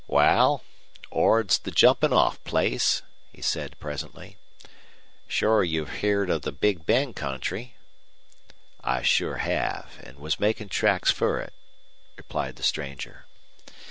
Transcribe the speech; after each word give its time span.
"Wal, 0.07 0.63
Ord's 1.11 1.59
the 1.59 1.69
jumpin' 1.69 2.11
off 2.11 2.43
place," 2.43 3.03
he 3.31 3.43
said, 3.43 3.79
presently. 3.79 4.35
"Sure 5.27 5.63
you've 5.63 5.91
heerd 5.97 6.31
of 6.31 6.41
the 6.41 6.51
Big 6.51 6.87
Bend 6.87 7.15
country?" 7.15 7.75
"I 8.83 9.03
sure 9.03 9.37
have, 9.47 9.99
an' 10.03 10.19
was 10.19 10.39
makin' 10.39 10.69
tracks 10.69 11.11
fer 11.11 11.37
it," 11.41 11.53
replied 12.17 12.55
the 12.55 12.63
stranger. 12.63 13.27